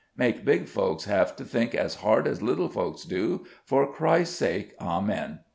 Make 0.17 0.43
big 0.43 0.67
folks 0.67 1.03
have 1.05 1.35
to 1.35 1.45
think 1.45 1.75
as 1.75 1.93
hard 1.97 2.25
as 2.27 2.41
little 2.41 2.69
folks 2.69 3.03
do, 3.03 3.45
for 3.65 3.85
Christ's 3.93 4.35
sake 4.35 4.73
Amen! 4.81 5.41